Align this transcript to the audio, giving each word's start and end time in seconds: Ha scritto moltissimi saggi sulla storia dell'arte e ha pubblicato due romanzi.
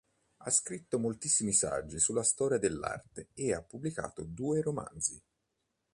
Ha 0.37 0.49
scritto 0.49 0.97
moltissimi 0.97 1.53
saggi 1.53 1.99
sulla 1.99 2.23
storia 2.23 2.57
dell'arte 2.57 3.27
e 3.35 3.53
ha 3.53 3.61
pubblicato 3.61 4.23
due 4.23 4.59
romanzi. 4.59 5.21